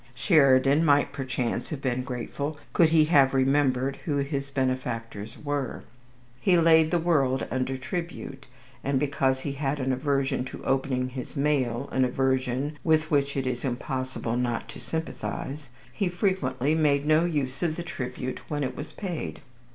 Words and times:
Sheridan 0.15 0.83
might 0.83 1.11
perchance 1.13 1.69
have 1.69 1.79
been 1.83 2.01
grateful, 2.01 2.57
could 2.73 2.89
he 2.89 3.05
have 3.05 3.35
remembered 3.35 3.97
who 4.05 4.15
his 4.17 4.49
benefactors 4.49 5.37
were. 5.37 5.83
He 6.39 6.57
laid 6.57 6.89
the 6.89 6.97
world 6.97 7.45
under 7.51 7.77
tribute; 7.77 8.47
and 8.83 8.99
because 8.99 9.41
he 9.41 9.51
had 9.51 9.79
an 9.79 9.93
aversion 9.93 10.43
to 10.45 10.65
opening 10.65 11.09
his 11.09 11.35
mail, 11.35 11.87
an 11.91 12.03
aversion 12.03 12.79
with 12.83 13.11
which 13.11 13.37
it 13.37 13.45
is 13.45 13.63
impossible 13.63 14.35
not 14.35 14.67
to 14.69 14.79
sympathize, 14.79 15.69
he 15.93 16.09
frequently 16.09 16.73
made 16.73 17.05
no 17.05 17.23
use 17.25 17.61
of 17.61 17.75
the 17.75 17.83
tribute 17.83 18.39
when 18.49 18.63
it 18.63 18.75
was 18.75 18.91
paid. 18.91 19.41